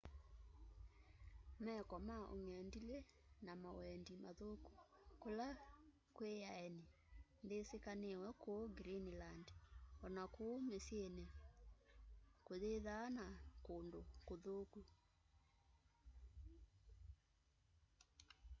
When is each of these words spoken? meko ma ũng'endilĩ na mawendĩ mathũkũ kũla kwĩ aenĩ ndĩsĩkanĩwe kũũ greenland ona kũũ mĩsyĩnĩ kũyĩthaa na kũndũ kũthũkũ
meko 1.63 1.95
ma 2.07 2.17
ũng'endilĩ 2.35 2.97
na 3.45 3.53
mawendĩ 3.63 4.13
mathũkũ 4.23 4.71
kũla 5.21 5.47
kwĩ 6.15 6.31
aenĩ 6.53 6.83
ndĩsĩkanĩwe 7.45 8.27
kũũ 8.43 8.57
greenland 8.77 9.47
ona 10.05 10.23
kũũ 10.35 10.53
mĩsyĩnĩ 10.67 11.25
kũyĩthaa 12.45 13.07
na 13.17 13.25
kũndũ 13.65 13.99
kũthũkũ 14.27 14.79